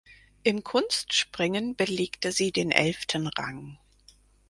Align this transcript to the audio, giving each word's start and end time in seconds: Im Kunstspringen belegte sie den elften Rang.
Im 0.41 0.63
Kunstspringen 0.63 1.75
belegte 1.75 2.31
sie 2.31 2.51
den 2.51 2.71
elften 2.71 3.27
Rang. 3.27 3.77